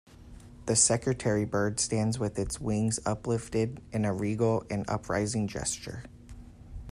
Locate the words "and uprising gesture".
4.67-6.05